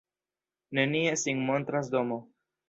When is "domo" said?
1.97-2.19